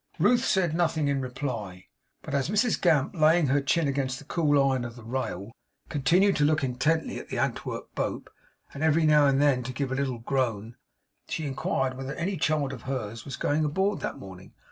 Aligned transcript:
Ruth 0.17 0.43
said 0.43 0.73
nothing 0.73 1.09
in 1.09 1.21
reply; 1.21 1.85
but, 2.23 2.33
as 2.33 2.49
Mrs 2.49 2.81
Gamp, 2.81 3.13
laying 3.13 3.45
her 3.45 3.61
chin 3.61 3.87
against 3.87 4.17
the 4.17 4.25
cool 4.25 4.57
iron 4.71 4.83
of 4.83 4.95
the 4.95 5.03
rail, 5.03 5.51
continued 5.89 6.35
to 6.37 6.43
look 6.43 6.63
intently 6.63 7.19
at 7.19 7.29
the 7.29 7.37
Antwerp 7.37 7.93
boat, 7.93 8.27
and 8.73 8.81
every 8.81 9.05
now 9.05 9.27
and 9.27 9.39
then 9.39 9.61
to 9.61 9.71
give 9.71 9.91
a 9.91 9.95
little 9.95 10.17
groan, 10.17 10.75
she 11.29 11.45
inquired 11.45 11.97
whether 11.97 12.15
any 12.15 12.35
child 12.35 12.73
of 12.73 12.81
hers 12.81 13.25
was 13.25 13.37
going 13.37 13.63
aboard 13.63 13.99
that 13.99 14.17
morning? 14.17 14.55